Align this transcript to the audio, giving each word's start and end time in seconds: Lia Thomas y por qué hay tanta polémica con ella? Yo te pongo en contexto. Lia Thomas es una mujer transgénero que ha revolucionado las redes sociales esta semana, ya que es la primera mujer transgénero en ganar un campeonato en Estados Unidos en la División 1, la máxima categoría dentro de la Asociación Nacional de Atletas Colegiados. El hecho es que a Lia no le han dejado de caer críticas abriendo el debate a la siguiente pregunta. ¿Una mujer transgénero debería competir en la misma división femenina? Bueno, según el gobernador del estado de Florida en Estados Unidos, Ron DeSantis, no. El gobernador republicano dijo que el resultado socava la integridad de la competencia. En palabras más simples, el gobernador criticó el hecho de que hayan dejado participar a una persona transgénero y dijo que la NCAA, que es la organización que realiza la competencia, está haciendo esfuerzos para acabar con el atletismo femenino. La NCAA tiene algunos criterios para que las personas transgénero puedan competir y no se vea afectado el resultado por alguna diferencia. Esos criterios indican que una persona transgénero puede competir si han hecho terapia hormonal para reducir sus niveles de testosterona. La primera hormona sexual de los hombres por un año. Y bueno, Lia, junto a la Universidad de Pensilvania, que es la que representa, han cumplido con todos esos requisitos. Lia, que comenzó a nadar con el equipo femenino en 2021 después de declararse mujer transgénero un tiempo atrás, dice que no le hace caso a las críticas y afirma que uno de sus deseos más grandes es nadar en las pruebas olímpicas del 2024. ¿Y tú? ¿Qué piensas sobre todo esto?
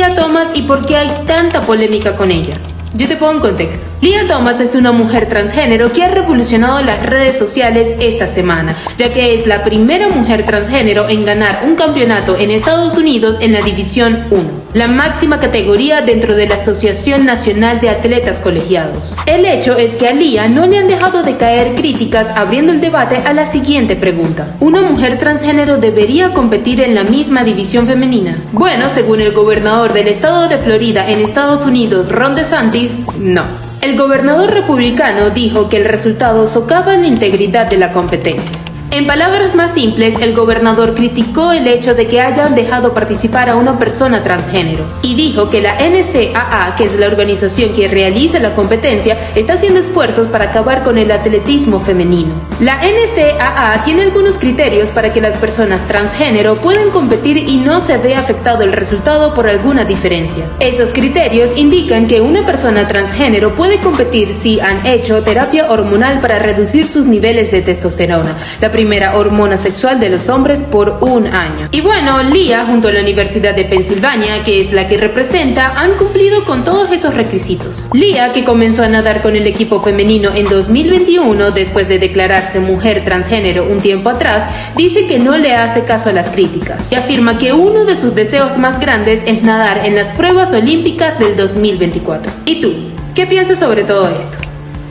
Lia 0.00 0.14
Thomas 0.14 0.48
y 0.54 0.62
por 0.62 0.86
qué 0.86 0.96
hay 0.96 1.10
tanta 1.26 1.60
polémica 1.60 2.16
con 2.16 2.30
ella? 2.30 2.54
Yo 2.94 3.06
te 3.06 3.18
pongo 3.18 3.32
en 3.34 3.40
contexto. 3.40 3.86
Lia 4.00 4.26
Thomas 4.26 4.58
es 4.58 4.74
una 4.74 4.92
mujer 4.92 5.28
transgénero 5.28 5.92
que 5.92 6.02
ha 6.02 6.08
revolucionado 6.08 6.80
las 6.80 7.04
redes 7.04 7.38
sociales 7.38 7.98
esta 8.00 8.26
semana, 8.26 8.74
ya 8.96 9.12
que 9.12 9.34
es 9.34 9.46
la 9.46 9.62
primera 9.62 10.08
mujer 10.08 10.46
transgénero 10.46 11.06
en 11.10 11.26
ganar 11.26 11.64
un 11.66 11.74
campeonato 11.74 12.38
en 12.38 12.50
Estados 12.50 12.96
Unidos 12.96 13.36
en 13.42 13.52
la 13.52 13.60
División 13.60 14.24
1, 14.30 14.59
la 14.74 14.86
máxima 14.86 15.40
categoría 15.40 16.02
dentro 16.02 16.36
de 16.36 16.46
la 16.46 16.54
Asociación 16.54 17.26
Nacional 17.26 17.80
de 17.80 17.90
Atletas 17.90 18.40
Colegiados. 18.40 19.16
El 19.26 19.44
hecho 19.44 19.76
es 19.76 19.96
que 19.96 20.06
a 20.06 20.12
Lia 20.12 20.48
no 20.48 20.66
le 20.66 20.78
han 20.78 20.86
dejado 20.86 21.22
de 21.22 21.36
caer 21.36 21.74
críticas 21.74 22.28
abriendo 22.36 22.70
el 22.72 22.80
debate 22.80 23.16
a 23.16 23.32
la 23.32 23.46
siguiente 23.46 23.96
pregunta. 23.96 24.54
¿Una 24.60 24.82
mujer 24.82 25.18
transgénero 25.18 25.78
debería 25.78 26.32
competir 26.32 26.80
en 26.80 26.94
la 26.94 27.02
misma 27.02 27.42
división 27.42 27.86
femenina? 27.86 28.44
Bueno, 28.52 28.88
según 28.88 29.20
el 29.20 29.32
gobernador 29.32 29.92
del 29.92 30.08
estado 30.08 30.48
de 30.48 30.58
Florida 30.58 31.08
en 31.08 31.20
Estados 31.20 31.66
Unidos, 31.66 32.08
Ron 32.08 32.36
DeSantis, 32.36 32.96
no. 33.18 33.42
El 33.80 33.96
gobernador 33.96 34.50
republicano 34.52 35.30
dijo 35.30 35.68
que 35.68 35.78
el 35.78 35.86
resultado 35.86 36.46
socava 36.46 36.96
la 36.96 37.06
integridad 37.06 37.66
de 37.66 37.78
la 37.78 37.92
competencia. 37.92 38.56
En 38.92 39.06
palabras 39.06 39.54
más 39.54 39.74
simples, 39.74 40.16
el 40.20 40.34
gobernador 40.34 40.96
criticó 40.96 41.52
el 41.52 41.68
hecho 41.68 41.94
de 41.94 42.08
que 42.08 42.20
hayan 42.20 42.56
dejado 42.56 42.92
participar 42.92 43.48
a 43.48 43.54
una 43.54 43.78
persona 43.78 44.24
transgénero 44.24 44.84
y 45.00 45.14
dijo 45.14 45.48
que 45.48 45.60
la 45.60 45.76
NCAA, 45.76 46.74
que 46.74 46.84
es 46.84 46.98
la 46.98 47.06
organización 47.06 47.72
que 47.72 47.86
realiza 47.86 48.40
la 48.40 48.56
competencia, 48.56 49.16
está 49.36 49.52
haciendo 49.52 49.78
esfuerzos 49.78 50.26
para 50.26 50.46
acabar 50.46 50.82
con 50.82 50.98
el 50.98 51.12
atletismo 51.12 51.78
femenino. 51.78 52.34
La 52.58 52.80
NCAA 52.82 53.84
tiene 53.84 54.02
algunos 54.02 54.38
criterios 54.38 54.88
para 54.88 55.12
que 55.12 55.20
las 55.20 55.34
personas 55.38 55.86
transgénero 55.86 56.60
puedan 56.60 56.90
competir 56.90 57.36
y 57.36 57.58
no 57.58 57.80
se 57.80 57.96
vea 57.96 58.18
afectado 58.18 58.64
el 58.64 58.72
resultado 58.72 59.34
por 59.34 59.46
alguna 59.46 59.84
diferencia. 59.84 60.46
Esos 60.58 60.92
criterios 60.92 61.52
indican 61.54 62.08
que 62.08 62.20
una 62.20 62.44
persona 62.44 62.88
transgénero 62.88 63.54
puede 63.54 63.78
competir 63.78 64.34
si 64.34 64.58
han 64.58 64.84
hecho 64.84 65.22
terapia 65.22 65.70
hormonal 65.70 66.20
para 66.20 66.40
reducir 66.40 66.88
sus 66.88 67.06
niveles 67.06 67.52
de 67.52 67.62
testosterona. 67.62 68.36
La 68.60 68.72
primera 68.80 69.18
hormona 69.18 69.58
sexual 69.58 70.00
de 70.00 70.08
los 70.08 70.30
hombres 70.30 70.62
por 70.62 71.00
un 71.02 71.26
año. 71.26 71.68
Y 71.70 71.82
bueno, 71.82 72.22
Lia, 72.22 72.64
junto 72.64 72.88
a 72.88 72.92
la 72.92 73.02
Universidad 73.02 73.54
de 73.54 73.66
Pensilvania, 73.66 74.42
que 74.42 74.62
es 74.62 74.72
la 74.72 74.88
que 74.88 74.96
representa, 74.96 75.78
han 75.78 75.98
cumplido 75.98 76.46
con 76.46 76.64
todos 76.64 76.90
esos 76.90 77.12
requisitos. 77.12 77.90
Lia, 77.92 78.32
que 78.32 78.42
comenzó 78.42 78.82
a 78.82 78.88
nadar 78.88 79.20
con 79.20 79.36
el 79.36 79.46
equipo 79.46 79.82
femenino 79.82 80.30
en 80.34 80.48
2021 80.48 81.50
después 81.50 81.88
de 81.88 81.98
declararse 81.98 82.58
mujer 82.58 83.04
transgénero 83.04 83.66
un 83.70 83.82
tiempo 83.82 84.08
atrás, 84.08 84.48
dice 84.78 85.06
que 85.06 85.18
no 85.18 85.36
le 85.36 85.54
hace 85.54 85.84
caso 85.84 86.08
a 86.08 86.14
las 86.14 86.30
críticas 86.30 86.90
y 86.90 86.94
afirma 86.94 87.36
que 87.36 87.52
uno 87.52 87.84
de 87.84 87.96
sus 87.96 88.14
deseos 88.14 88.56
más 88.56 88.80
grandes 88.80 89.20
es 89.26 89.42
nadar 89.42 89.84
en 89.84 89.94
las 89.94 90.06
pruebas 90.16 90.54
olímpicas 90.54 91.18
del 91.18 91.36
2024. 91.36 92.32
¿Y 92.46 92.62
tú? 92.62 92.72
¿Qué 93.14 93.26
piensas 93.26 93.58
sobre 93.58 93.84
todo 93.84 94.08
esto? 94.08 94.49